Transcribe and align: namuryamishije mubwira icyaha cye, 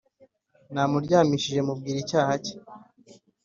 namuryamishije 0.73 1.59
mubwira 1.67 1.97
icyaha 2.03 2.33
cye, 2.43 2.53